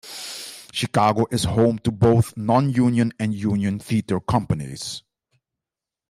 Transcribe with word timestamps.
Chicago 0.73 1.27
is 1.29 1.43
home 1.43 1.77
to 1.77 1.91
both 1.91 2.35
non-union 2.35 3.13
and 3.19 3.35
union 3.35 3.77
theater 3.77 4.19
companies. 4.19 5.03